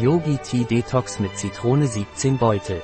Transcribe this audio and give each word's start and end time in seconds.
Yogi 0.00 0.38
Tea 0.38 0.62
Detox 0.62 1.18
mit 1.18 1.36
Zitrone 1.36 1.88
17 1.88 2.38
Beutel. 2.38 2.80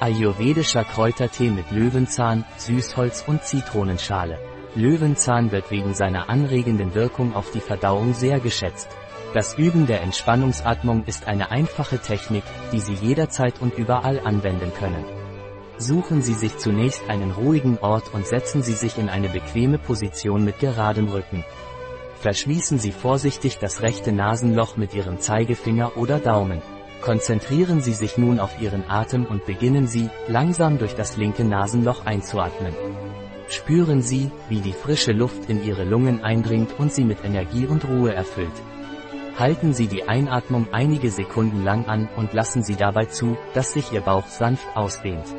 Ayurvedischer 0.00 0.82
Kräutertee 0.82 1.50
mit 1.50 1.70
Löwenzahn, 1.70 2.46
Süßholz 2.56 3.24
und 3.26 3.44
Zitronenschale. 3.44 4.38
Löwenzahn 4.74 5.52
wird 5.52 5.70
wegen 5.70 5.92
seiner 5.92 6.30
anregenden 6.30 6.94
Wirkung 6.94 7.34
auf 7.34 7.50
die 7.50 7.60
Verdauung 7.60 8.14
sehr 8.14 8.40
geschätzt. 8.40 8.88
Das 9.34 9.58
Üben 9.58 9.86
der 9.86 10.00
Entspannungsatmung 10.00 11.04
ist 11.04 11.26
eine 11.26 11.50
einfache 11.50 11.98
Technik, 11.98 12.44
die 12.72 12.80
Sie 12.80 12.94
jederzeit 12.94 13.60
und 13.60 13.76
überall 13.76 14.18
anwenden 14.20 14.72
können. 14.72 15.04
Suchen 15.76 16.22
Sie 16.22 16.32
sich 16.32 16.56
zunächst 16.56 17.10
einen 17.10 17.32
ruhigen 17.32 17.76
Ort 17.82 18.14
und 18.14 18.26
setzen 18.26 18.62
Sie 18.62 18.72
sich 18.72 18.96
in 18.96 19.10
eine 19.10 19.28
bequeme 19.28 19.76
Position 19.76 20.46
mit 20.46 20.60
geradem 20.60 21.08
Rücken. 21.08 21.44
Verschließen 22.26 22.80
Sie 22.80 22.90
vorsichtig 22.90 23.58
das 23.58 23.82
rechte 23.82 24.10
Nasenloch 24.10 24.76
mit 24.76 24.92
Ihrem 24.94 25.20
Zeigefinger 25.20 25.96
oder 25.96 26.18
Daumen. 26.18 26.60
Konzentrieren 27.00 27.80
Sie 27.80 27.92
sich 27.92 28.18
nun 28.18 28.40
auf 28.40 28.60
Ihren 28.60 28.82
Atem 28.90 29.26
und 29.26 29.46
beginnen 29.46 29.86
Sie, 29.86 30.10
langsam 30.26 30.78
durch 30.78 30.96
das 30.96 31.16
linke 31.16 31.44
Nasenloch 31.44 32.04
einzuatmen. 32.04 32.74
Spüren 33.48 34.02
Sie, 34.02 34.32
wie 34.48 34.58
die 34.58 34.72
frische 34.72 35.12
Luft 35.12 35.48
in 35.48 35.64
Ihre 35.64 35.84
Lungen 35.84 36.24
eindringt 36.24 36.76
und 36.80 36.92
Sie 36.92 37.04
mit 37.04 37.24
Energie 37.24 37.64
und 37.64 37.84
Ruhe 37.84 38.12
erfüllt. 38.12 38.60
Halten 39.38 39.72
Sie 39.72 39.86
die 39.86 40.08
Einatmung 40.08 40.66
einige 40.72 41.10
Sekunden 41.10 41.62
lang 41.62 41.86
an 41.86 42.08
und 42.16 42.32
lassen 42.32 42.64
Sie 42.64 42.74
dabei 42.74 43.04
zu, 43.04 43.36
dass 43.54 43.72
sich 43.72 43.92
Ihr 43.92 44.00
Bauch 44.00 44.26
sanft 44.26 44.66
ausdehnt. 44.74 45.32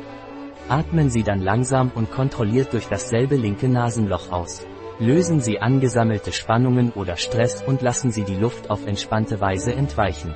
Atmen 0.70 1.10
Sie 1.10 1.22
dann 1.22 1.42
langsam 1.42 1.92
und 1.94 2.10
kontrolliert 2.10 2.72
durch 2.72 2.88
dasselbe 2.88 3.36
linke 3.36 3.68
Nasenloch 3.68 4.32
aus. 4.32 4.64
Lösen 5.00 5.40
Sie 5.40 5.60
angesammelte 5.60 6.32
Spannungen 6.32 6.90
oder 6.90 7.16
Stress 7.16 7.62
und 7.62 7.82
lassen 7.82 8.10
Sie 8.10 8.24
die 8.24 8.34
Luft 8.34 8.68
auf 8.68 8.84
entspannte 8.84 9.40
Weise 9.40 9.72
entweichen. 9.72 10.34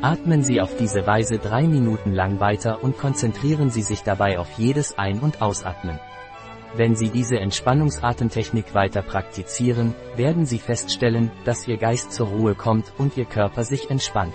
Atmen 0.00 0.42
Sie 0.42 0.62
auf 0.62 0.74
diese 0.78 1.06
Weise 1.06 1.38
drei 1.38 1.64
Minuten 1.64 2.12
lang 2.12 2.40
weiter 2.40 2.82
und 2.82 2.96
konzentrieren 2.96 3.68
Sie 3.68 3.82
sich 3.82 4.02
dabei 4.02 4.38
auf 4.38 4.48
jedes 4.56 4.96
Ein- 4.96 5.20
und 5.20 5.42
Ausatmen. 5.42 6.00
Wenn 6.74 6.94
Sie 6.94 7.10
diese 7.10 7.36
Entspannungsatemtechnik 7.38 8.74
weiter 8.74 9.02
praktizieren, 9.02 9.94
werden 10.16 10.46
Sie 10.46 10.58
feststellen, 10.58 11.30
dass 11.44 11.68
Ihr 11.68 11.76
Geist 11.76 12.12
zur 12.12 12.28
Ruhe 12.28 12.54
kommt 12.54 12.94
und 12.96 13.18
Ihr 13.18 13.26
Körper 13.26 13.62
sich 13.62 13.90
entspannt. 13.90 14.34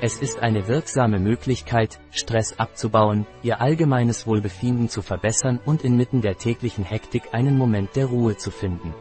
Es 0.00 0.18
ist 0.18 0.38
eine 0.38 0.68
wirksame 0.68 1.18
Möglichkeit, 1.18 1.98
Stress 2.12 2.56
abzubauen, 2.60 3.26
Ihr 3.42 3.60
allgemeines 3.60 4.28
Wohlbefinden 4.28 4.88
zu 4.88 5.02
verbessern 5.02 5.58
und 5.64 5.82
inmitten 5.82 6.20
der 6.20 6.38
täglichen 6.38 6.84
Hektik 6.84 7.34
einen 7.34 7.58
Moment 7.58 7.96
der 7.96 8.06
Ruhe 8.06 8.36
zu 8.36 8.52
finden. 8.52 8.94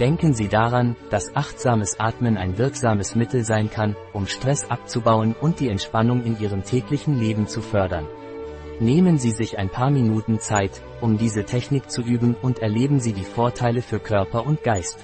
Denken 0.00 0.34
Sie 0.34 0.48
daran, 0.48 0.96
dass 1.10 1.36
achtsames 1.36 2.00
Atmen 2.00 2.36
ein 2.36 2.58
wirksames 2.58 3.14
Mittel 3.14 3.44
sein 3.44 3.70
kann, 3.70 3.94
um 4.12 4.26
Stress 4.26 4.68
abzubauen 4.68 5.36
und 5.40 5.60
die 5.60 5.68
Entspannung 5.68 6.24
in 6.24 6.40
Ihrem 6.40 6.64
täglichen 6.64 7.20
Leben 7.20 7.46
zu 7.46 7.62
fördern. 7.62 8.08
Nehmen 8.80 9.18
Sie 9.18 9.30
sich 9.30 9.58
ein 9.58 9.70
paar 9.70 9.90
Minuten 9.90 10.40
Zeit, 10.40 10.82
um 11.00 11.18
diese 11.18 11.44
Technik 11.44 11.88
zu 11.88 12.02
üben 12.02 12.34
und 12.34 12.58
erleben 12.58 12.98
Sie 12.98 13.12
die 13.12 13.24
Vorteile 13.24 13.80
für 13.80 14.00
Körper 14.00 14.44
und 14.44 14.64
Geist. 14.64 14.98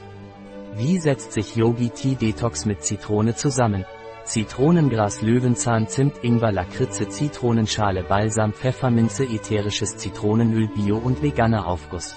Wie 0.74 0.98
setzt 0.98 1.32
sich 1.32 1.54
Yogi 1.54 1.90
Tea 1.90 2.16
Detox 2.16 2.66
mit 2.66 2.82
Zitrone 2.82 3.36
zusammen? 3.36 3.84
Zitronengras 4.24 5.20
Löwenzahn 5.20 5.88
Zimt 5.88 6.22
Ingwer 6.22 6.52
Lakritze 6.52 7.08
Zitronenschale 7.08 8.04
Balsam 8.04 8.52
Pfefferminze 8.52 9.24
ätherisches 9.24 9.96
Zitronenöl 9.96 10.68
Bio 10.68 10.96
und 10.96 11.22
veganer 11.22 11.66
Aufguss. 11.66 12.14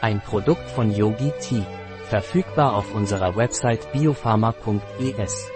Ein 0.00 0.20
Produkt 0.20 0.70
von 0.70 0.92
Yogi 0.92 1.32
Tea. 1.40 1.64
Verfügbar 2.08 2.74
auf 2.74 2.94
unserer 2.94 3.34
Website 3.36 3.92
biopharma.es. 3.92 5.50